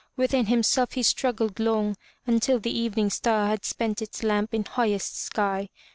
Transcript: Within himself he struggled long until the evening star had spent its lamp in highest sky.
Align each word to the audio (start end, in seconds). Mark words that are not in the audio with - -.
Within 0.17 0.47
himself 0.47 0.93
he 0.93 1.03
struggled 1.03 1.59
long 1.59 1.95
until 2.25 2.57
the 2.59 2.75
evening 2.75 3.11
star 3.11 3.49
had 3.49 3.63
spent 3.63 4.01
its 4.01 4.23
lamp 4.23 4.51
in 4.51 4.65
highest 4.65 5.15
sky. 5.15 5.69